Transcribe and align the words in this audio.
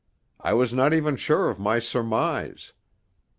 I 0.39 0.55
was 0.55 0.73
not 0.73 0.95
even 0.95 1.15
sure 1.15 1.47
of 1.51 1.59
my 1.59 1.77
surmise. 1.77 2.73